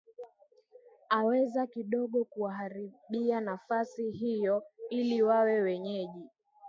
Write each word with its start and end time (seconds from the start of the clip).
aweza 1.09 1.67
kidogo 1.67 2.23
kuwaharibia 2.25 3.39
nafasi 3.41 4.11
hiyo 4.11 4.63
ili 4.89 5.23
wawe 5.23 5.61
wenyeji 5.61 6.29